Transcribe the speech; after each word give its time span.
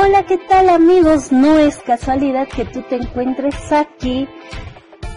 Hola, 0.00 0.22
¿qué 0.26 0.38
tal 0.38 0.68
amigos? 0.68 1.32
No 1.32 1.58
es 1.58 1.76
casualidad 1.78 2.46
que 2.46 2.64
tú 2.64 2.82
te 2.82 2.94
encuentres 2.94 3.72
aquí. 3.72 4.28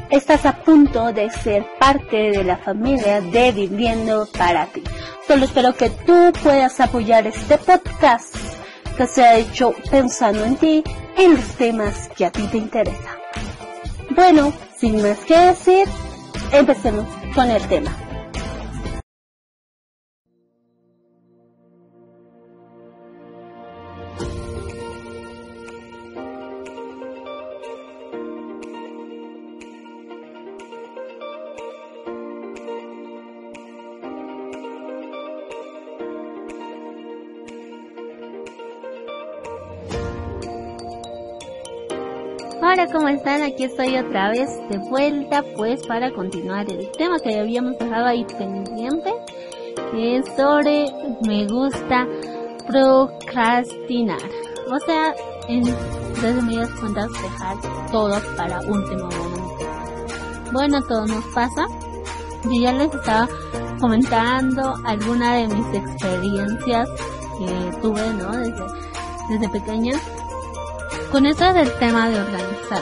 Estás 0.10 0.44
a 0.48 0.64
punto 0.64 1.14
de 1.14 1.30
ser 1.30 1.64
parte 1.80 2.32
de 2.32 2.44
la 2.44 2.58
familia 2.58 3.22
de 3.22 3.52
Viviendo 3.52 4.28
para 4.36 4.66
ti. 4.66 4.82
Solo 5.28 5.46
espero 5.46 5.76
que 5.76 5.92
tú 5.92 6.34
puedas 6.42 6.80
apoyar 6.80 7.28
este 7.28 7.60
podcast 7.60 8.36
que 8.98 9.06
se 9.06 9.24
ha 9.24 9.38
hecho 9.38 9.76
pensando 9.92 10.44
en 10.46 10.56
ti, 10.56 10.84
en 11.16 11.36
los 11.36 11.46
temas 11.58 12.10
que 12.18 12.26
a 12.26 12.32
ti 12.32 12.48
te 12.48 12.58
interesan. 12.58 13.18
Bueno, 14.16 14.52
sin 14.80 15.00
más 15.04 15.20
que 15.20 15.38
decir, 15.38 15.88
empecemos 16.52 17.06
con 17.36 17.52
el 17.52 17.62
tema. 17.68 18.01
Hola, 42.72 42.88
¿cómo 42.88 43.10
están? 43.10 43.42
Aquí 43.42 43.66
estoy 43.66 43.98
otra 43.98 44.30
vez 44.30 44.50
de 44.70 44.78
vuelta, 44.78 45.44
pues 45.58 45.86
para 45.86 46.10
continuar 46.10 46.72
el 46.72 46.90
tema 46.92 47.20
que 47.20 47.38
habíamos 47.38 47.78
dejado 47.78 48.06
ahí 48.06 48.24
pendiente, 48.24 49.12
que 49.92 50.16
es 50.16 50.26
sobre 50.38 50.86
me 51.22 51.46
gusta 51.48 52.08
procrastinar. 52.66 54.22
O 54.72 54.80
sea, 54.86 55.14
en 55.50 55.64
resumidas 56.22 56.70
cuentas, 56.80 57.10
dejar 57.12 57.58
todo 57.92 58.18
para 58.38 58.62
último 58.62 59.04
momento. 59.04 59.66
Bueno, 60.54 60.82
todo 60.88 61.06
nos 61.08 61.26
pasa. 61.36 61.66
Yo 62.46 62.62
ya 62.62 62.72
les 62.72 62.94
estaba 62.94 63.28
comentando 63.82 64.76
alguna 64.86 65.36
de 65.36 65.48
mis 65.50 65.76
experiencias 65.76 66.90
que 67.38 67.78
tuve, 67.82 68.14
¿no? 68.14 68.32
Desde, 68.32 68.64
desde 69.30 69.50
pequeña 69.50 70.00
con 71.12 71.26
eso 71.26 71.54
del 71.54 71.72
tema 71.78 72.10
de 72.10 72.22
organizar. 72.22 72.82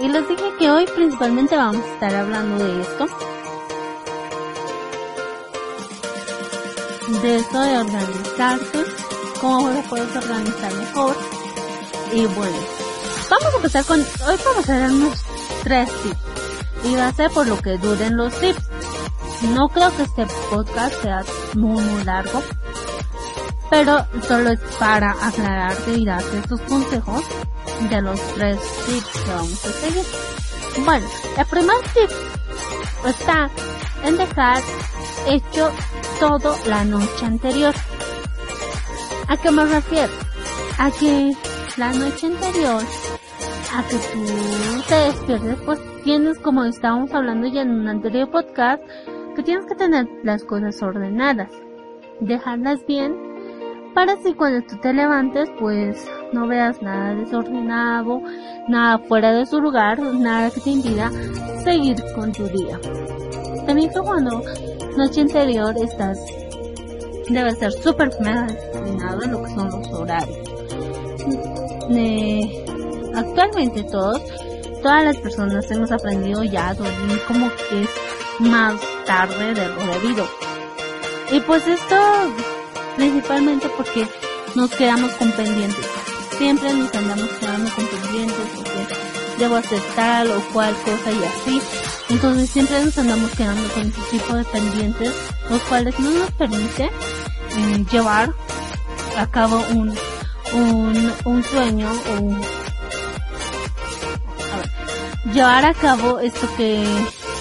Y 0.00 0.08
les 0.08 0.28
dije 0.28 0.52
que 0.58 0.70
hoy 0.70 0.84
principalmente 0.86 1.56
vamos 1.56 1.84
a 1.84 1.92
estar 1.94 2.14
hablando 2.14 2.64
de 2.64 2.82
esto. 2.82 3.06
De 7.22 7.36
eso 7.36 7.60
de 7.60 7.78
organizarte, 7.78 8.84
cómo 9.40 9.70
lo 9.70 9.80
puedes 9.82 10.16
organizar 10.16 10.72
mejor. 10.74 11.16
Y 12.12 12.26
bueno, 12.26 12.58
vamos 13.30 13.52
a 13.52 13.56
empezar 13.56 13.84
con, 13.84 14.00
hoy 14.00 14.36
vamos 14.44 14.68
a 14.68 14.78
dar 14.78 14.90
unos 14.90 15.22
tres 15.62 15.88
tips. 16.02 16.16
Y 16.84 16.96
va 16.96 17.08
a 17.08 17.12
ser 17.12 17.30
por 17.30 17.46
lo 17.46 17.58
que 17.58 17.78
duren 17.78 18.16
los 18.16 18.34
tips. 18.40 18.62
No 19.54 19.68
creo 19.68 19.96
que 19.96 20.02
este 20.02 20.26
podcast 20.50 21.00
sea 21.00 21.24
muy 21.54 21.82
muy 21.82 22.04
largo, 22.04 22.42
pero 23.72 24.04
solo 24.28 24.50
es 24.50 24.60
para 24.78 25.12
aclararte 25.12 25.92
y 25.94 26.04
darte 26.04 26.40
estos 26.40 26.60
consejos 26.60 27.24
de 27.88 28.02
los 28.02 28.20
tres 28.34 28.58
tips 28.84 29.24
que 29.24 29.30
vamos 29.30 29.64
a 29.64 29.68
seguir. 29.68 30.04
Bueno, 30.84 31.06
el 31.38 31.46
primer 31.46 31.76
tip 31.94 32.10
está 33.08 33.48
en 34.04 34.18
dejar 34.18 34.62
hecho 35.26 35.70
todo 36.20 36.54
la 36.66 36.84
noche 36.84 37.24
anterior. 37.24 37.74
¿A 39.28 39.38
qué 39.38 39.50
me 39.50 39.64
refiero? 39.64 40.12
A 40.78 40.90
que 40.90 41.32
la 41.78 41.94
noche 41.94 42.26
anterior, 42.26 42.82
a 43.74 43.82
que 43.88 43.96
tú 43.96 44.82
te 44.86 44.94
despiertes, 44.96 45.56
pues 45.64 45.80
tienes, 46.04 46.38
como 46.40 46.64
estábamos 46.64 47.10
hablando 47.14 47.46
ya 47.48 47.62
en 47.62 47.70
un 47.70 47.88
anterior 47.88 48.30
podcast, 48.30 48.82
que 49.34 49.42
tienes 49.42 49.64
que 49.64 49.76
tener 49.76 50.06
las 50.24 50.44
cosas 50.44 50.82
ordenadas, 50.82 51.48
dejarlas 52.20 52.84
bien 52.86 53.31
para 53.94 54.14
así 54.14 54.34
cuando 54.34 54.66
tú 54.66 54.76
te 54.78 54.92
levantes 54.92 55.50
pues 55.58 56.08
no 56.32 56.46
veas 56.46 56.80
nada 56.82 57.14
desordenado, 57.14 58.22
nada 58.68 58.98
fuera 58.98 59.32
de 59.32 59.46
su 59.46 59.60
lugar, 59.60 60.00
nada 60.00 60.50
que 60.50 60.60
te 60.60 60.70
impida 60.70 61.10
seguir 61.62 61.96
con 62.14 62.32
tu 62.32 62.46
día. 62.48 62.78
También 63.66 63.90
que 63.90 64.00
cuando 64.00 64.42
noche 64.96 65.20
anterior 65.20 65.74
estás, 65.76 66.18
debe 67.28 67.52
ser 67.52 67.72
súper 67.72 68.10
disciplinado 68.10 69.22
en 69.22 69.32
lo 69.32 69.42
que 69.42 69.50
son 69.50 69.70
los 69.70 69.92
horarios. 69.92 70.38
actualmente 73.14 73.84
todos, 73.84 74.22
todas 74.82 75.04
las 75.04 75.16
personas 75.18 75.70
hemos 75.70 75.92
aprendido 75.92 76.42
ya 76.44 76.70
a 76.70 76.74
dormir 76.74 77.20
como 77.28 77.48
que 77.48 77.82
es 77.82 77.90
más 78.40 78.80
tarde 79.06 79.54
de 79.54 79.68
lo 79.68 79.92
debido. 79.92 80.24
Y 81.30 81.40
pues 81.40 81.66
esto 81.66 81.96
principalmente 82.96 83.68
porque 83.76 84.06
nos 84.54 84.70
quedamos 84.70 85.12
con 85.12 85.30
pendientes. 85.32 85.86
Siempre 86.38 86.72
nos 86.72 86.94
andamos 86.94 87.28
quedando 87.40 87.70
con 87.74 87.86
pendientes 87.86 88.46
porque 88.56 88.86
debo 89.38 89.56
hacer 89.56 89.80
tal 89.96 90.30
o 90.30 90.40
cual 90.52 90.74
cosa 90.84 91.10
y 91.10 91.24
así. 91.24 91.62
Entonces 92.08 92.50
siempre 92.50 92.84
nos 92.84 92.96
andamos 92.98 93.30
quedando 93.32 93.68
con 93.72 93.88
ese 93.88 94.00
tipo 94.10 94.34
de 94.34 94.44
pendientes, 94.44 95.12
los 95.48 95.60
cuales 95.62 95.98
no 95.98 96.10
nos 96.10 96.30
permite 96.32 96.84
eh, 96.84 97.84
llevar 97.90 98.32
a 99.16 99.26
cabo 99.26 99.64
un, 99.70 99.94
un, 100.52 101.12
un 101.24 101.44
sueño 101.44 101.90
o 101.90 102.20
un, 102.20 102.34
a 104.52 104.56
ver, 104.56 105.32
llevar 105.32 105.64
a 105.64 105.74
cabo 105.74 106.18
esto 106.20 106.48
que 106.56 106.82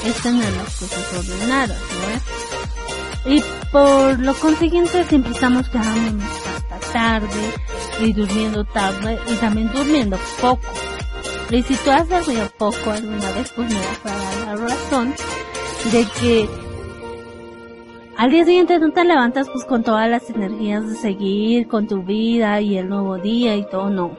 es 0.06 0.16
tener 0.22 0.52
las 0.54 0.76
cosas 0.78 1.14
ordenadas, 1.18 1.78
¿no? 1.78 3.32
Y 3.34 3.44
por 3.72 4.20
lo 4.20 4.34
consiguiente 4.34 5.04
siempre 5.06 5.32
estamos 5.32 5.70
quedándonos 5.70 6.48
hasta 6.48 6.80
tarde 6.92 7.54
y 8.02 8.14
durmiendo 8.14 8.66
tarde 8.66 9.18
y 9.32 9.36
también 9.36 9.72
durmiendo 9.72 10.18
poco. 10.42 10.62
Y 11.50 11.64
si 11.64 11.76
tú 11.76 11.92
has 11.92 12.08
dormido 12.08 12.48
poco 12.58 12.92
alguna 12.92 13.32
vez, 13.34 13.52
pues 13.56 13.70
me 13.70 13.80
vas 13.80 14.06
a 14.06 14.46
dar 14.46 14.58
la 14.58 14.68
razón 14.68 15.14
de 15.92 16.06
que 16.20 16.50
al 18.18 18.30
día 18.30 18.46
siguiente 18.46 18.78
no 18.80 18.92
te 18.92 19.04
levantas 19.04 19.50
pues 19.50 19.66
con 19.66 19.84
todas 19.84 20.10
las 20.10 20.30
energías 20.30 20.88
de 20.88 20.96
seguir 20.96 21.68
con 21.68 21.88
tu 21.88 22.04
vida 22.04 22.62
y 22.62 22.78
el 22.78 22.88
nuevo 22.88 23.18
día 23.18 23.56
y 23.56 23.68
todo, 23.70 23.90
no. 23.90 24.18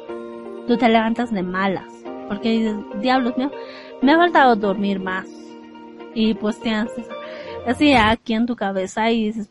Tú 0.67 0.77
te 0.77 0.89
levantas 0.89 1.33
de 1.33 1.43
malas, 1.43 1.93
porque 2.29 2.51
dices, 2.51 2.77
diablos 3.01 3.37
mío, 3.37 3.51
me 4.01 4.13
ha 4.13 4.17
faltado 4.17 4.57
dormir 4.57 5.01
más. 5.01 5.27
Y 6.15 6.35
pues 6.35 6.59
te 6.61 6.75
haces 6.75 7.07
así 7.67 7.95
aquí 7.95 8.35
en 8.35 8.47
tu 8.47 8.57
cabeza 8.57 9.11
y 9.11 9.27
dices 9.27 9.51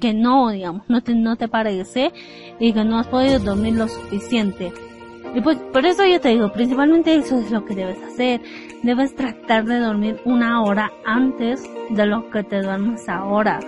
que 0.00 0.14
no, 0.14 0.50
digamos, 0.50 0.82
no 0.88 1.02
te, 1.02 1.14
no 1.14 1.36
te 1.36 1.48
parece 1.48 2.12
y 2.58 2.72
que 2.72 2.84
no 2.84 2.98
has 2.98 3.08
podido 3.08 3.38
dormir 3.38 3.74
lo 3.74 3.88
suficiente. 3.88 4.72
Y 5.34 5.40
pues 5.40 5.58
por 5.72 5.84
eso 5.84 6.04
yo 6.06 6.20
te 6.20 6.30
digo, 6.30 6.50
principalmente 6.52 7.14
eso 7.14 7.38
es 7.38 7.50
lo 7.50 7.64
que 7.64 7.74
debes 7.74 8.02
hacer. 8.02 8.40
Debes 8.82 9.14
tratar 9.14 9.64
de 9.64 9.78
dormir 9.78 10.20
una 10.24 10.62
hora 10.62 10.90
antes 11.04 11.62
de 11.90 12.06
lo 12.06 12.30
que 12.30 12.42
te 12.42 12.62
duermes 12.62 13.08
ahora. 13.08 13.60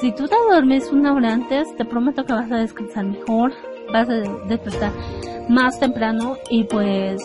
Si 0.00 0.12
tú 0.12 0.28
te 0.28 0.36
duermes 0.48 0.92
una 0.92 1.14
hora 1.14 1.32
antes, 1.32 1.74
te 1.76 1.84
prometo 1.84 2.24
que 2.24 2.32
vas 2.32 2.50
a 2.52 2.58
descansar 2.58 3.04
mejor, 3.06 3.52
vas 3.92 4.08
a 4.08 4.14
despertar 4.46 4.92
más 5.48 5.80
temprano 5.80 6.36
y 6.50 6.64
pues 6.64 7.22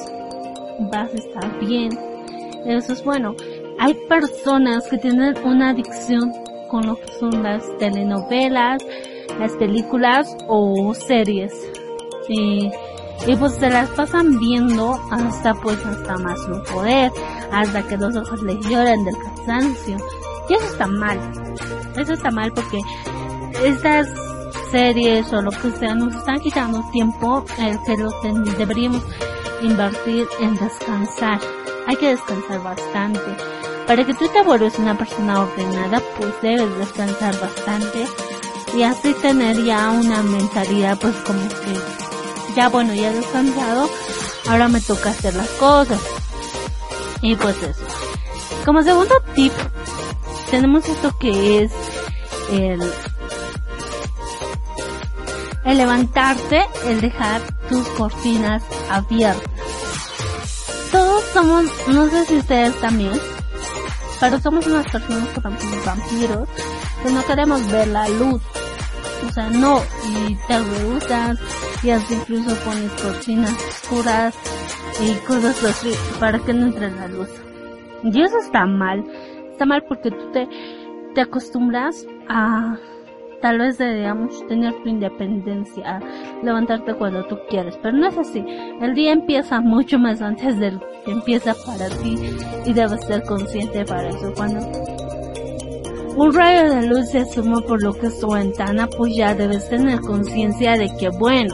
vas 0.91 1.13
a 1.13 1.17
estar 1.17 1.59
bien. 1.59 1.91
Eso 2.65 2.93
es 2.93 3.03
bueno. 3.03 3.35
Hay 3.85 3.95
personas 4.07 4.87
que 4.87 4.97
tienen 4.97 5.35
una 5.43 5.71
adicción 5.71 6.31
con 6.69 6.87
lo 6.87 6.95
que 6.95 7.07
son 7.19 7.43
las 7.43 7.65
telenovelas, 7.79 8.81
las 9.37 9.51
películas 9.57 10.37
o 10.47 10.93
series. 10.93 11.51
Y, 12.29 12.71
pues 13.37 13.55
se 13.55 13.69
las 13.69 13.89
pasan 13.89 14.39
viendo 14.39 14.97
hasta 15.11 15.53
pues 15.55 15.85
hasta 15.85 16.15
más 16.15 16.39
no 16.47 16.63
poder, 16.63 17.11
hasta 17.51 17.85
que 17.85 17.97
los 17.97 18.15
ojos 18.15 18.41
les 18.43 18.57
lloran 18.69 19.03
del 19.03 19.17
cansancio. 19.17 19.97
Y 20.47 20.53
eso 20.53 20.65
está 20.65 20.87
mal. 20.87 21.19
Eso 21.97 22.13
está 22.13 22.31
mal 22.31 22.53
porque 22.53 22.79
estás 23.65 24.07
series 24.71 25.33
o 25.33 25.41
lo 25.41 25.51
que 25.51 25.71
sea 25.71 25.93
nos 25.93 26.15
están 26.15 26.39
quitando 26.39 26.81
tiempo 26.93 27.43
el 27.59 27.77
que 27.83 27.97
lo 27.97 28.11
deberíamos 28.57 29.03
invertir 29.61 30.25
en 30.39 30.55
descansar. 30.55 31.41
Hay 31.85 31.97
que 31.97 32.11
descansar 32.11 32.63
bastante. 32.63 33.19
Para 33.87 34.05
que 34.05 34.13
tú 34.13 34.27
te 34.29 34.41
vuelvas 34.43 34.79
una 34.79 34.97
persona 34.97 35.41
ordenada, 35.41 36.01
pues 36.17 36.33
debes 36.41 36.77
descansar 36.77 37.39
bastante 37.39 38.07
y 38.75 38.83
así 38.83 39.13
tener 39.15 39.63
ya 39.63 39.91
una 39.91 40.23
mentalidad 40.23 40.97
pues 40.99 41.15
como 41.17 41.47
que 41.47 42.03
ya 42.55 42.69
bueno, 42.69 42.93
ya 42.93 43.11
he 43.11 43.13
descansado, 43.13 43.89
ahora 44.47 44.67
me 44.67 44.81
toca 44.81 45.09
hacer 45.09 45.35
las 45.35 45.49
cosas. 45.51 45.99
Y 47.21 47.35
pues 47.35 47.55
eso. 47.63 47.81
Como 48.65 48.83
segundo 48.83 49.15
tip, 49.33 49.53
tenemos 50.51 50.87
esto 50.87 51.15
que 51.17 51.63
es 51.63 51.71
el, 52.51 52.81
el 55.65 55.77
levantarte, 55.77 56.65
el 56.85 57.01
dejar 57.01 57.41
tus 57.69 57.87
cortinas 57.89 58.63
abiertas. 58.89 59.51
Todos 60.91 61.23
somos, 61.33 61.65
no 61.87 62.09
sé 62.09 62.25
si 62.25 62.37
ustedes 62.37 62.79
también, 62.79 63.19
pero 64.23 64.39
somos 64.39 64.65
unas 64.67 64.89
personas 64.89 65.27
que 65.27 65.41
vampiros 65.41 66.47
que 67.03 67.11
no 67.11 67.25
queremos 67.25 67.69
ver 67.69 67.89
la 67.89 68.07
luz. 68.07 68.41
O 69.27 69.31
sea, 69.33 69.49
no, 69.49 69.81
y 70.07 70.35
te 70.47 70.59
rehusas, 70.59 71.39
y 71.83 71.89
así 71.89 72.13
incluso 72.13 72.55
pones 72.63 72.89
cortinas 73.01 73.51
oscuras 73.51 74.33
y 75.01 75.13
cosas 75.27 75.61
así 75.65 75.91
para 76.21 76.39
que 76.39 76.53
no 76.53 76.67
entre 76.67 76.91
la 76.91 77.09
luz. 77.09 77.27
Y 78.03 78.21
eso 78.21 78.37
está 78.37 78.65
mal. 78.65 79.03
Está 79.51 79.65
mal 79.65 79.83
porque 79.89 80.09
tú 80.09 80.31
te, 80.31 80.47
te 81.15 81.19
acostumbras 81.19 82.05
a 82.29 82.77
tal 83.43 83.59
vez 83.59 83.77
deberíamos 83.77 84.47
tener 84.47 84.73
tu 84.81 84.87
independencia, 84.87 85.99
levantarte 86.41 86.93
cuando 86.93 87.25
tú 87.25 87.37
quieres, 87.49 87.77
pero 87.83 87.97
no 87.97 88.07
es 88.07 88.17
así. 88.17 88.41
El 88.81 88.95
día 88.95 89.11
empieza 89.11 89.59
mucho 89.59 89.99
más 89.99 90.21
antes 90.21 90.57
del 90.61 90.79
que 91.03 91.11
empieza 91.11 91.53
para 91.65 91.89
ti 91.89 92.17
y 92.65 92.71
debes 92.71 93.05
ser 93.05 93.21
consciente 93.23 93.83
para 93.83 94.07
eso. 94.07 94.31
Cuando 94.37 94.61
un 96.15 96.33
rayo 96.33 96.73
de 96.73 96.87
luz 96.87 97.09
se 97.09 97.19
asoma 97.19 97.59
por 97.59 97.83
lo 97.83 97.93
que 97.93 98.07
es 98.07 98.17
tu 98.17 98.31
ventana, 98.31 98.87
pues 98.87 99.13
ya 99.13 99.35
debes 99.35 99.67
tener 99.67 99.99
conciencia 99.99 100.77
de 100.77 100.89
que 100.97 101.09
bueno, 101.09 101.53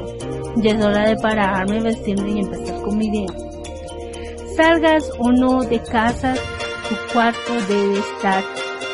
ya 0.58 0.74
es 0.74 0.86
hora 0.86 1.10
de 1.10 1.16
pararme, 1.16 1.82
vestirme 1.82 2.34
y 2.34 2.40
empezar 2.42 2.80
con 2.84 3.00
mi 3.00 3.10
día. 3.10 3.34
Salgas 4.56 5.10
o 5.18 5.32
no 5.32 5.64
de 5.64 5.82
casa, 5.82 6.36
tu 6.88 7.14
cuarto 7.14 7.54
debe 7.68 7.98
estar 7.98 8.44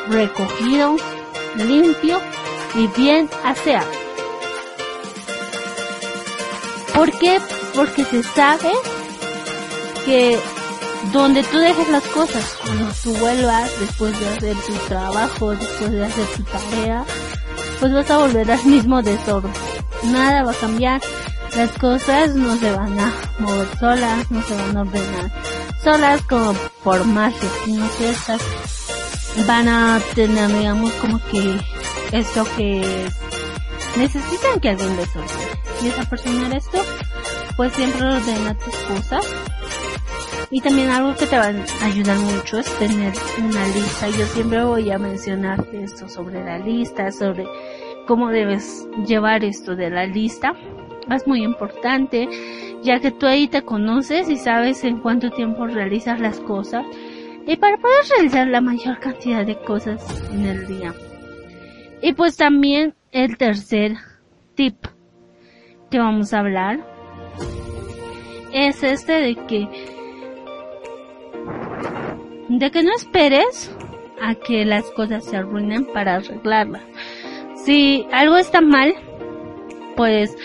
recogido, 0.10 0.96
limpio 1.58 2.20
y 2.76 2.88
bien 2.88 3.30
aseado. 3.44 3.90
¿Por 6.94 7.12
qué? 7.20 7.40
Porque 7.74 8.06
se 8.06 8.24
sabe 8.24 8.72
que 10.06 10.40
donde 11.12 11.44
tú 11.44 11.58
dejes 11.58 11.90
las 11.90 12.04
cosas, 12.06 12.58
cuando 12.64 12.92
tú 13.04 13.14
vuelvas 13.18 13.72
después 13.80 14.20
de 14.20 14.30
hacer 14.30 14.56
tu 14.58 14.74
trabajo, 14.88 15.52
después 15.52 15.92
de 15.92 16.06
hacer 16.06 16.26
tu 16.38 16.44
tarea, 16.44 17.06
pues 17.80 17.94
vas 17.94 18.10
a 18.10 18.18
volver 18.18 18.52
al 18.52 18.66
mismo 18.66 19.02
desorden. 19.02 19.52
Nada 20.04 20.44
va 20.44 20.52
a 20.52 20.56
cambiar. 20.56 21.02
Las 21.56 21.72
cosas 21.78 22.36
no 22.36 22.58
se 22.58 22.72
van 22.72 23.00
a 23.00 23.14
mover 23.40 23.68
solas, 23.80 24.30
no 24.30 24.42
se 24.44 24.56
van 24.56 24.78
a 24.78 24.82
ordenar 24.82 25.32
solas 25.86 26.20
como 26.24 26.54
por 26.84 27.06
magia, 27.06 27.50
sino 27.64 27.88
que 27.98 28.10
estas 28.10 28.42
van 29.46 29.68
a 29.68 30.02
tener, 30.16 30.52
digamos, 30.52 30.92
como 30.94 31.20
que 31.26 31.60
esto 32.12 32.44
que 32.56 32.82
necesitan 33.98 34.60
que 34.60 34.70
alguien 34.70 34.96
les 34.98 35.16
ordene. 35.16 35.56
Y 35.84 35.88
esa 35.88 36.04
persona 36.10 36.48
eres 36.48 36.70
tú, 36.70 36.78
pues 37.58 37.74
siempre 37.74 38.06
ordena 38.06 38.58
tus 38.58 38.76
cosas. 38.76 39.26
Y 40.52 40.62
también 40.62 40.90
algo 40.90 41.16
que 41.16 41.26
te 41.26 41.38
va 41.38 41.46
a 41.46 41.86
ayudar 41.86 42.18
mucho 42.18 42.60
es 42.60 42.72
tener 42.78 43.14
una 43.40 43.68
lista. 43.68 44.10
Yo 44.10 44.26
siempre 44.28 44.64
voy 44.64 44.92
a 44.92 44.98
mencionarte 44.98 45.84
esto 45.84 46.08
sobre 46.08 46.44
la 46.44 46.60
lista, 46.60 47.12
sobre 47.12 47.46
cómo 48.08 48.30
debes 48.30 48.88
llevar 49.06 49.44
esto 49.44 49.76
de 49.76 49.90
la 49.90 50.06
lista. 50.06 50.54
Es 51.10 51.28
muy 51.28 51.44
importante, 51.44 52.28
ya 52.84 53.00
que 53.00 53.12
tú 53.12 53.26
ahí 53.26 53.48
te 53.48 53.64
conoces 53.64 54.30
y 54.30 54.38
sabes 54.38 54.84
en 54.84 55.00
cuánto 55.00 55.30
tiempo 55.32 55.68
realizas 55.68 56.20
las 56.20 56.40
cosas 56.40 56.86
y 57.48 57.58
para 57.58 57.78
poder 57.78 58.04
realizar 58.16 58.48
la 58.48 58.62
mayor 58.62 59.00
cantidad 59.00 59.46
de 59.46 59.60
cosas 59.60 60.04
en 60.32 60.46
el 60.46 60.68
día. 60.68 60.94
Y 62.06 62.14
pues 62.14 62.38
también 62.38 62.94
el 63.12 63.36
tercer 63.36 63.94
tip 64.54 64.76
que 65.90 65.98
vamos 65.98 66.36
a 66.36 66.42
hablar 66.42 66.86
es 68.54 68.84
este 68.84 69.14
de 69.14 69.36
que 69.48 69.68
de 72.48 72.70
que 72.70 72.84
no 72.84 72.94
esperes 72.94 73.76
a 74.22 74.36
que 74.36 74.66
las 74.66 74.84
cosas 74.92 75.26
se 75.26 75.36
arruinen 75.36 75.88
para 75.94 76.18
arreglarlas. 76.18 76.84
Si 77.66 78.06
algo 78.12 78.38
está 78.38 78.62
mal, 78.62 78.94
pues 79.96 80.38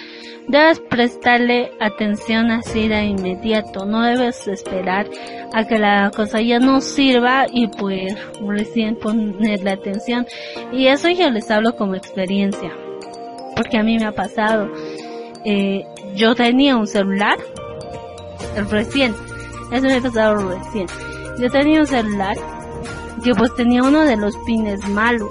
debes 0.48 0.80
prestarle 0.80 1.72
atención 1.80 2.50
así 2.50 2.88
de 2.88 3.04
inmediato, 3.04 3.84
no 3.84 4.02
debes 4.02 4.46
esperar 4.48 5.08
a 5.52 5.64
que 5.64 5.78
la 5.78 6.10
cosa 6.14 6.40
ya 6.40 6.58
no 6.58 6.80
sirva 6.80 7.46
y 7.50 7.68
pues 7.68 8.14
recién 8.46 8.96
ponerle 8.96 9.70
atención. 9.70 10.26
Y 10.72 10.86
eso 10.86 11.08
yo 11.10 11.30
les 11.30 11.50
hablo 11.50 11.76
como 11.76 11.94
experiencia, 11.94 12.72
porque 13.56 13.78
a 13.78 13.82
mí 13.82 13.98
me 13.98 14.06
ha 14.06 14.12
pasado. 14.12 14.70
Eh, 15.44 15.84
yo 16.14 16.34
tenía 16.34 16.76
un 16.76 16.86
celular, 16.86 17.38
recién, 18.70 19.14
eso 19.72 19.86
me 19.86 19.94
ha 19.94 20.00
pasado 20.00 20.36
recién. 20.36 20.86
Yo 21.38 21.48
tenía 21.50 21.80
un 21.80 21.86
celular 21.86 22.36
que 23.22 23.34
pues 23.34 23.54
tenía 23.54 23.82
uno 23.82 24.04
de 24.04 24.16
los 24.16 24.36
pines 24.46 24.86
malos 24.88 25.30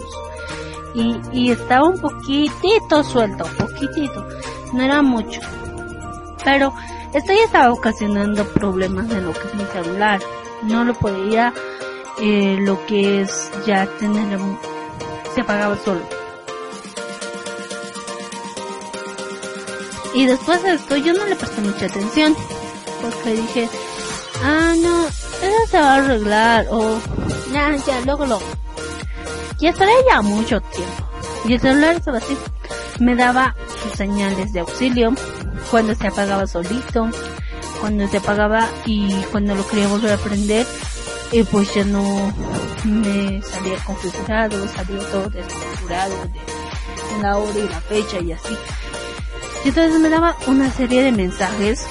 y, 0.93 1.19
y 1.31 1.51
estaba 1.51 1.87
un 1.87 1.99
poquitito 1.99 3.03
suelto, 3.03 3.45
poquitito 3.57 4.25
no 4.73 4.83
era 4.83 5.01
mucho. 5.01 5.39
Pero 6.43 6.73
esto 7.13 7.33
ya 7.33 7.43
estaba 7.43 7.73
ocasionando 7.73 8.45
problemas 8.45 9.09
en 9.11 9.25
lo 9.25 9.33
que 9.33 9.47
es 9.47 9.55
mi 9.55 9.65
celular. 9.65 10.21
No 10.63 10.83
lo 10.83 10.93
podía, 10.93 11.53
eh, 12.19 12.57
lo 12.59 12.85
que 12.85 13.21
es 13.21 13.51
ya 13.65 13.87
tener, 13.97 14.39
se 15.33 15.41
apagaba 15.41 15.77
solo. 15.83 16.01
Y 20.13 20.25
después 20.25 20.61
de 20.63 20.73
esto 20.73 20.97
yo 20.97 21.13
no 21.13 21.25
le 21.25 21.35
presté 21.35 21.61
mucha 21.61 21.85
atención. 21.85 22.35
Porque 23.01 23.33
dije, 23.33 23.69
ah 24.43 24.73
no, 24.77 25.07
eso 25.07 25.67
se 25.69 25.79
va 25.79 25.93
a 25.93 25.95
arreglar. 25.97 26.67
O, 26.69 26.97
ya, 27.51 27.75
ya, 27.75 28.01
luego 28.01 28.25
lo. 28.25 28.58
Y 29.59 29.67
esperé 29.67 29.91
ya 30.09 30.21
mucho 30.21 30.61
tiempo. 30.61 31.09
Y 31.45 31.53
el 31.53 31.59
celular 31.59 31.95
estaba 31.95 32.17
así. 32.17 32.37
Me 32.99 33.15
daba 33.15 33.55
sus 33.81 33.93
señales 33.93 34.51
de 34.53 34.61
auxilio, 34.61 35.13
cuando 35.71 35.95
se 35.95 36.07
apagaba 36.07 36.47
solito, 36.47 37.09
cuando 37.79 38.07
se 38.07 38.17
apagaba 38.17 38.67
y 38.85 39.13
cuando 39.31 39.55
lo 39.55 39.65
quería 39.67 39.87
volver 39.87 40.13
a 40.13 40.17
prender, 40.17 40.65
pues 41.51 41.73
ya 41.73 41.83
no 41.85 42.33
me 42.83 43.41
salía 43.41 43.77
configurado, 43.85 44.67
salía 44.67 45.11
todo 45.11 45.29
desconfigurado 45.29 46.15
de 46.23 47.21
la 47.21 47.37
hora 47.37 47.59
y 47.59 47.69
la 47.69 47.81
fecha 47.81 48.19
y 48.19 48.31
así. 48.31 48.57
Y 49.63 49.69
entonces 49.69 49.99
me 49.99 50.09
daba 50.09 50.35
una 50.47 50.71
serie 50.71 51.03
de 51.03 51.11
mensajes 51.11 51.85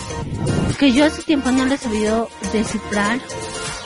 que 0.79 0.93
yo 0.93 1.05
hace 1.05 1.23
tiempo 1.23 1.51
no 1.51 1.65
les 1.67 1.81
he 1.81 1.85
sabido 1.85 2.29
descifrar 2.53 3.21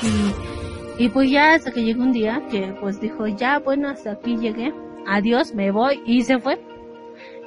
y, 0.03 0.52
y 0.99 1.09
pues 1.09 1.31
ya 1.31 1.55
hasta 1.55 1.71
que 1.71 1.83
llegó 1.83 2.03
un 2.03 2.13
día 2.13 2.43
que 2.51 2.75
pues 2.81 3.01
dijo 3.01 3.27
ya 3.27 3.59
bueno 3.59 3.89
hasta 3.89 4.13
aquí 4.13 4.37
llegué, 4.37 4.73
adiós 5.07 5.55
me 5.55 5.71
voy 5.71 6.03
y 6.07 6.23
se 6.23 6.39
fue 6.39 6.59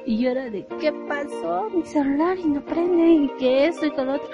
y 0.06 0.18
yo 0.18 0.30
era 0.30 0.48
de, 0.48 0.64
¿qué 0.80 0.92
pasó? 1.08 1.68
Mi 1.68 1.82
celular 1.84 2.38
y 2.38 2.46
no 2.46 2.64
prende 2.64 3.24
y 3.24 3.28
que 3.40 3.66
esto 3.66 3.86
y 3.86 3.90
lo 3.90 4.14
otro. 4.14 4.28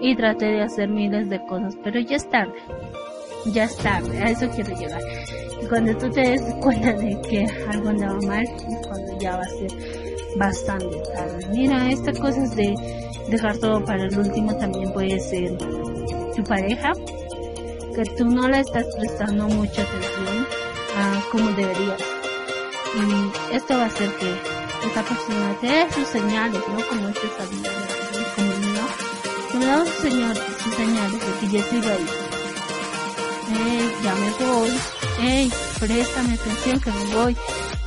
Y 0.00 0.16
traté 0.16 0.46
de 0.46 0.62
hacer 0.62 0.88
miles 0.88 1.28
de 1.28 1.38
cosas, 1.44 1.76
pero 1.84 2.00
ya 2.00 2.16
es 2.16 2.30
tarde. 2.30 2.54
Ya 3.52 3.64
es 3.64 3.76
tarde, 3.76 4.22
a 4.22 4.30
eso 4.30 4.48
quiero 4.48 4.74
llegar. 4.74 5.02
Y 5.62 5.66
cuando 5.66 5.94
tú 5.98 6.08
te 6.10 6.22
des 6.22 6.42
cuenta 6.62 6.94
de 6.94 7.20
que 7.28 7.46
algo 7.68 7.90
andaba 7.90 8.18
mal, 8.26 8.42
es 8.42 8.86
cuando 8.86 9.18
ya 9.20 9.36
va 9.36 9.42
a 9.42 9.48
ser 9.48 9.70
bastante 10.38 11.02
tarde. 11.14 11.46
Mira, 11.52 11.90
esta 11.90 12.12
cosa 12.12 12.42
es 12.42 12.56
de 12.56 12.74
dejar 13.28 13.58
todo 13.58 13.84
para 13.84 14.04
el 14.04 14.18
último 14.18 14.56
también 14.56 14.90
puede 14.94 15.20
ser 15.20 15.58
tu 15.58 16.42
pareja, 16.44 16.92
que 17.94 18.04
tú 18.16 18.24
no 18.24 18.48
le 18.48 18.60
estás 18.60 18.84
prestando 18.96 19.48
mucha 19.48 19.82
atención 19.82 20.46
a 20.96 21.30
como 21.30 21.50
deberías. 21.50 22.00
Y 22.94 23.54
esto 23.54 23.76
va 23.76 23.84
a 23.84 23.86
hacer 23.86 24.10
que 24.16 24.30
esa 24.86 25.02
persona 25.02 25.56
te 25.60 25.66
da 25.66 25.92
sus 25.92 26.08
señales, 26.08 26.62
¿no? 26.68 26.86
Como 26.86 27.08
este 27.08 27.28
sabía, 27.36 27.70
como 28.36 28.52
que 29.50 29.58
me 29.58 29.66
daba 29.66 29.84
sus, 29.84 29.94
señales, 29.94 30.42
sus 30.62 30.74
señales 30.74 31.20
de 31.20 31.32
que 31.40 31.48
ya 31.48 31.62
se 31.64 31.76
iba 31.76 31.90
a 31.90 31.94
ir. 31.94 32.28
Ey, 33.50 33.92
ya 34.02 34.14
me 34.14 34.46
voy. 34.46 34.70
Ey, 35.20 35.52
préstame 35.80 36.34
atención 36.34 36.80
que 36.80 36.90
me 36.90 37.14
voy. 37.14 37.36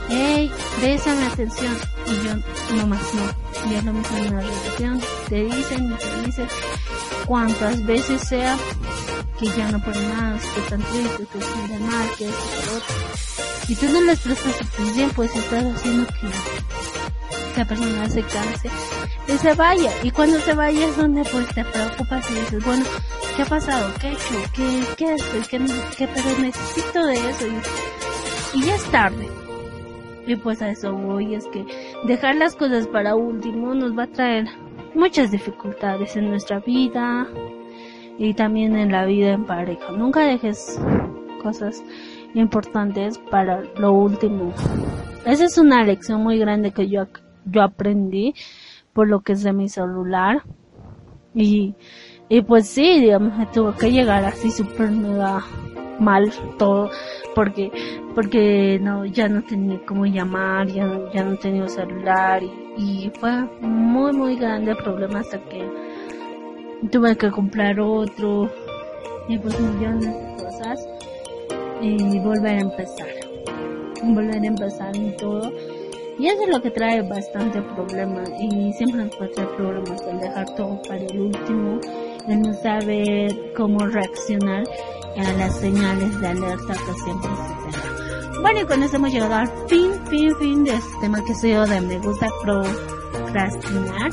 Ey, 0.10 0.52
préstame 0.80 1.26
atención. 1.26 1.78
y 2.08 2.26
yo 2.26 2.76
no 2.76 2.88
más 2.88 3.14
no. 3.14 3.70
Y 3.70 3.76
es 3.76 3.84
lo 3.84 3.94
mismo 3.94 4.18
en 4.18 4.34
una 4.34 4.42
relación. 4.42 5.02
Te 5.30 5.44
dicen 5.44 5.92
y 5.92 5.96
te 5.96 6.26
dicen 6.26 6.48
cuántas 7.26 7.86
veces 7.86 8.22
sea 8.28 8.58
que 9.42 9.48
ya 9.58 9.72
no 9.72 9.80
pueden 9.80 10.08
más, 10.10 10.46
que 10.46 10.60
están 10.60 10.82
tristes, 10.84 11.28
que 11.28 11.42
sienten 11.42 11.88
mal, 11.88 12.08
que 12.16 12.30
esto, 12.30 12.46
que 12.62 12.70
otro. 12.78 12.96
Y 13.70 13.76
tú 13.76 13.86
no 13.92 14.02
les 14.02 14.20
prestas 14.20 14.62
atención, 14.62 15.12
pues 15.16 15.36
estás 15.36 15.66
haciendo 15.66 16.08
que 16.08 16.28
esa 17.52 17.66
persona 17.66 18.08
se 18.08 18.22
canse 18.22 18.70
y 19.28 19.38
se 19.40 19.54
vaya. 19.56 19.92
Y 20.04 20.12
cuando 20.12 20.40
se 20.40 20.54
vaya 20.54 20.88
es 20.88 20.96
donde 20.96 21.24
pues 21.24 21.48
te 21.56 21.66
preocupas 21.66 22.30
y 22.30 22.36
dices, 22.36 22.64
bueno, 22.64 22.84
¿qué 23.36 23.42
ha 23.42 23.46
pasado? 23.46 23.92
¿Qué 24.00 24.10
he 24.10 24.12
hecho? 24.12 24.52
¿Qué, 24.54 24.84
qué 24.98 25.14
esto? 25.16 25.38
¿Qué, 25.50 25.60
qué, 25.98 26.08
pero 26.08 26.40
necesito 26.40 27.06
de 27.08 27.14
eso? 27.14 27.48
Y, 27.48 28.60
y 28.60 28.64
ya 28.64 28.76
es 28.76 28.84
tarde. 28.92 29.28
Y 30.28 30.36
pues 30.36 30.62
a 30.62 30.70
eso 30.70 30.94
voy, 30.94 31.34
es 31.34 31.48
que 31.48 31.66
dejar 32.06 32.36
las 32.36 32.56
cosas 32.56 32.86
para 32.88 33.16
último 33.16 33.74
nos 33.74 33.98
va 33.98 34.04
a 34.04 34.12
traer 34.12 34.46
muchas 34.94 35.32
dificultades 35.32 36.16
en 36.16 36.30
nuestra 36.30 36.60
vida 36.60 37.28
y 38.22 38.36
también 38.36 38.76
en 38.76 38.92
la 38.92 39.06
vida 39.06 39.32
en 39.32 39.46
pareja. 39.46 39.92
Nunca 39.94 40.22
dejes 40.22 40.80
cosas 41.42 41.84
importantes 42.36 43.18
para 43.18 43.64
lo 43.80 43.94
último. 43.94 44.54
Esa 45.26 45.46
es 45.46 45.58
una 45.58 45.84
lección 45.84 46.22
muy 46.22 46.38
grande 46.38 46.72
que 46.72 46.88
yo, 46.88 47.08
yo 47.46 47.64
aprendí 47.64 48.36
por 48.94 49.08
lo 49.08 49.22
que 49.22 49.34
es 49.34 49.42
de 49.42 49.54
mi 49.54 49.70
celular. 49.70 50.44
Y, 51.34 51.74
y 52.30 52.42
pues 52.44 52.68
sí, 52.68 53.00
digamos, 53.00 53.36
me 53.36 53.48
tuvo 53.48 53.74
que 53.74 53.92
llegar 53.92 54.24
así 54.24 54.52
súper 54.52 54.92
mega 54.92 55.40
mal 56.00 56.32
todo 56.58 56.92
porque 57.36 57.72
porque 58.16 58.80
no 58.82 59.06
ya 59.06 59.30
no 59.30 59.44
tenía 59.44 59.80
cómo 59.86 60.08
llamar 60.08 60.68
ya 60.68 60.86
no, 60.88 61.14
ya 61.14 61.24
no 61.24 61.38
tenía 61.38 61.68
celular 61.68 62.42
y, 62.42 63.06
y 63.06 63.12
fue 63.20 63.32
muy 63.62 64.12
muy 64.12 64.36
grande 64.36 64.72
el 64.72 64.78
problema 64.78 65.20
hasta 65.20 65.40
que 65.44 65.64
tuve 66.90 67.18
que 67.18 67.30
comprar 67.32 67.80
otro. 67.80 68.50
Y 69.28 69.38
pues 69.38 69.60
millones 69.60 70.06
de 70.06 70.44
cosas. 70.44 70.88
Y 71.82 72.20
volver 72.20 72.58
a 72.58 72.62
empezar. 72.62 73.08
Volver 74.04 74.42
a 74.42 74.48
empezar 74.48 74.96
en 74.96 75.16
todo. 75.18 75.52
Y 76.20 76.28
eso 76.28 76.44
es 76.44 76.50
lo 76.50 76.62
que 76.62 76.70
trae 76.70 77.02
bastante 77.02 77.62
problema 77.62 78.24
y 78.40 78.72
siempre 78.74 79.06
traer 79.34 79.50
problemas 79.56 80.02
el 80.04 80.20
dejar 80.20 80.54
todo 80.56 80.80
para 80.84 81.00
el 81.00 81.20
último. 81.20 81.80
El 82.28 82.42
no 82.42 82.54
saber 82.54 83.36
cómo 83.58 83.80
reaccionar 83.88 84.64
a 85.18 85.34
las 85.34 85.60
señales 85.60 86.20
de 86.20 86.28
alerta 86.28 86.74
que 86.74 86.94
siempre 87.04 87.30
se 87.30 87.78
da. 87.78 88.42
Bueno, 88.42 88.62
y 88.62 88.66
con 88.66 88.84
eso 88.84 88.96
hemos 88.98 89.12
llegado 89.12 89.34
al 89.36 89.48
fin, 89.68 89.92
fin, 90.10 90.36
fin 90.38 90.64
de 90.64 90.74
este 90.74 90.92
tema 91.02 91.24
que 91.26 91.34
soy 91.36 91.52
yo 91.52 91.66
de 91.66 91.82
me 91.82 91.98
gusta 92.00 92.28
procrastinar. 92.44 94.12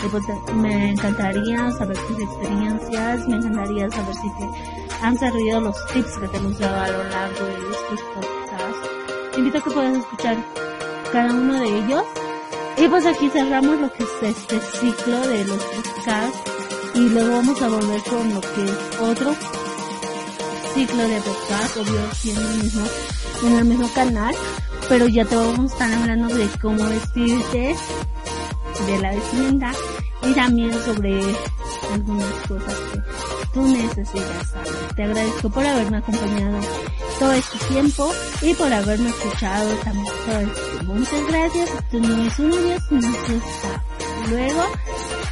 Pues 0.00 0.24
me 0.54 0.90
encantaría 0.90 1.70
saber 1.72 1.98
tus 1.98 2.18
experiencias, 2.20 3.28
me 3.28 3.36
encantaría 3.36 3.90
saber 3.90 4.14
si 4.14 4.30
te 4.38 4.48
han 5.02 5.18
servido 5.18 5.60
los 5.60 5.86
tips 5.88 6.18
que 6.18 6.28
te 6.28 6.36
hemos 6.36 6.58
dado 6.58 6.80
a 6.80 6.88
lo 6.88 7.04
largo 7.04 7.44
de 7.44 7.54
estos 7.54 8.00
podcasts. 8.14 8.88
Te 9.32 9.38
invito 9.38 9.58
a 9.58 9.60
que 9.62 9.70
puedas 9.70 9.98
escuchar 9.98 10.36
cada 11.12 11.32
uno 11.32 11.54
de 11.54 11.78
ellos. 11.78 12.04
Y 12.76 12.88
pues 12.88 13.06
aquí 13.06 13.28
cerramos 13.28 13.80
lo 13.80 13.92
que 13.92 14.04
es 14.04 14.10
este 14.22 14.60
ciclo 14.60 15.18
de 15.26 15.44
los 15.44 15.62
podcasts 15.64 16.38
y 16.94 17.08
luego 17.08 17.32
vamos 17.32 17.60
a 17.60 17.68
volver 17.68 18.02
con 18.04 18.34
lo 18.34 18.40
que 18.40 18.64
es 18.64 19.00
otro 19.00 19.34
ciclo 20.74 21.08
de 21.08 21.20
podcast, 21.20 21.76
obvio, 21.76 22.00
siendo 22.14 22.40
el 22.40 22.62
mismo, 22.62 22.84
en 23.44 23.56
el 23.56 23.64
mismo 23.64 23.88
canal, 23.94 24.34
pero 24.88 25.08
ya 25.08 25.24
te 25.24 25.34
vamos 25.34 25.58
a 25.58 25.74
estar 25.74 25.92
hablando 25.92 26.34
de 26.34 26.48
cómo 26.60 26.84
vestirte, 26.88 27.74
de 28.92 28.98
la 28.98 29.12
vestimenta 29.12 29.72
y 30.22 30.32
también 30.32 30.72
sobre 30.72 31.20
algunas 31.92 32.32
cosas 32.46 32.74
que 32.74 33.00
tú 33.52 33.62
necesitas 33.66 34.48
saber. 34.50 34.94
Te 34.96 35.02
agradezco 35.04 35.50
por 35.50 35.66
haberme 35.66 35.98
acompañado 35.98 36.58
todo 37.18 37.32
este 37.32 37.58
tiempo 37.70 38.10
y 38.42 38.54
por 38.54 38.72
haberme 38.72 39.10
escuchado 39.10 39.70
también 39.84 40.06
todo 40.26 40.40
este. 40.40 40.84
Muchas 40.84 41.26
gracias. 41.28 41.70
Tú 41.90 42.00
no 42.00 42.24
es 42.24 42.38
uno, 42.38 42.56
Dios, 42.56 42.82
no 42.90 44.30
Luego 44.30 44.64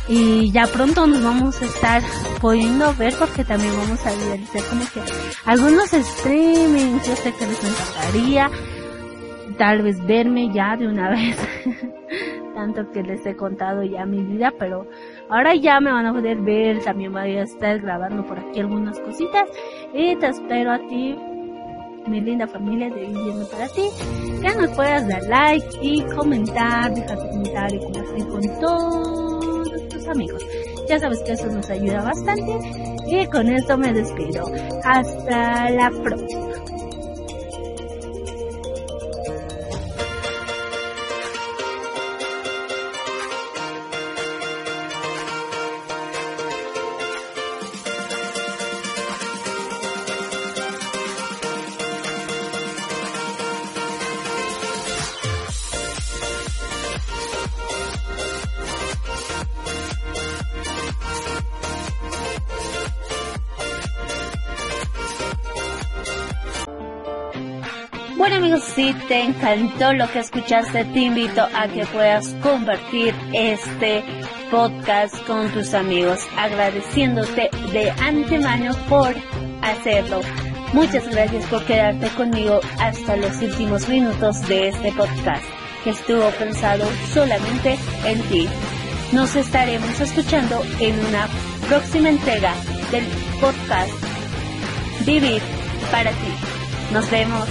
y 0.09 0.53
ya 0.53 0.67
pronto 0.67 1.07
nos 1.07 1.23
vamos 1.23 1.61
a 1.61 1.65
estar 1.65 2.03
pudiendo 2.41 2.95
ver 2.95 3.15
porque 3.19 3.45
también 3.45 3.77
vamos 3.77 4.05
a 4.07 4.11
hacer 4.11 4.63
como 4.71 4.83
que 4.91 5.01
algunos 5.45 5.91
streamings, 5.91 7.07
yo 7.07 7.17
sé 7.17 7.33
que 7.35 7.47
les 7.47 7.59
encantaría 7.65 8.51
tal 9.59 9.83
vez 9.83 10.05
verme 10.07 10.53
ya 10.53 10.77
de 10.77 10.87
una 10.87 11.11
vez, 11.11 11.37
tanto 12.57 12.91
que 12.91 13.03
les 13.03 13.25
he 13.27 13.37
contado 13.37 13.85
ya 13.85 14.07
mi 14.07 14.23
vida, 14.23 14.53
pero 14.59 14.87
ahora 15.29 15.55
ya 15.55 15.79
me 15.79 15.93
van 15.93 16.07
a 16.07 16.13
poder 16.13 16.39
ver, 16.39 16.83
también 16.83 17.13
voy 17.13 17.37
a 17.37 17.43
estar 17.43 17.79
grabando 17.81 18.27
por 18.27 18.39
aquí 18.39 18.61
algunas 18.61 18.99
cositas 18.99 19.49
y 19.93 20.17
te 20.17 20.29
espero 20.29 20.73
a 20.73 20.79
ti 20.79 21.15
mi 22.09 22.21
linda 22.21 22.47
familia 22.47 22.89
de 22.89 23.07
Viviendo 23.07 23.47
para 23.49 23.69
ti, 23.69 23.83
que 24.41 24.55
nos 24.55 24.71
puedas 24.71 25.07
dar 25.07 25.23
like 25.25 25.67
y 25.83 26.03
comentar, 26.03 26.95
dejar 26.95 27.19
tu 27.19 27.29
comentario, 27.29 27.81
compartir 27.81 28.27
con 28.27 28.61
todos 28.61 29.89
tus 29.89 30.09
amigos. 30.09 30.47
Ya 30.89 30.99
sabes 30.99 31.21
que 31.25 31.33
eso 31.33 31.49
nos 31.49 31.69
ayuda 31.69 32.03
bastante 32.03 32.59
y 33.09 33.27
con 33.27 33.49
esto 33.49 33.77
me 33.77 33.93
despido. 33.93 34.47
Hasta 34.85 35.71
la 35.71 35.91
próxima. 35.91 36.46
Bueno 68.29 68.39
amigos, 68.39 68.65
si 68.75 68.93
te 69.07 69.23
encantó 69.23 69.93
lo 69.93 70.11
que 70.11 70.19
escuchaste, 70.19 70.85
te 70.87 70.99
invito 70.99 71.43
a 71.43 71.69
que 71.69 71.87
puedas 71.87 72.27
compartir 72.43 73.15
este 73.33 74.03
podcast 74.51 75.15
con 75.29 75.49
tus 75.53 75.73
amigos, 75.75 76.27
agradeciéndote 76.37 77.51
de 77.71 77.93
antemano 77.93 78.75
por 78.89 79.15
hacerlo. 79.63 80.23
Muchas 80.73 81.09
gracias 81.09 81.45
por 81.47 81.65
quedarte 81.67 82.09
conmigo 82.17 82.59
hasta 82.81 83.15
los 83.15 83.41
últimos 83.43 83.89
minutos 83.89 84.43
de 84.49 84.71
este 84.71 84.91
podcast, 84.91 85.45
que 85.85 85.91
estuvo 85.91 86.29
pensado 86.31 86.85
solamente 87.15 87.79
en 88.07 88.21
ti. 88.23 88.49
Nos 89.13 89.37
estaremos 89.37 90.01
escuchando 90.01 90.65
en 90.81 90.99
una 90.99 91.29
próxima 91.69 92.09
entrega 92.09 92.55
del 92.91 93.05
podcast 93.41 93.93
Vivir 95.07 95.41
para 95.93 96.11
ti. 96.11 96.93
Nos 96.93 97.09
vemos. 97.09 97.51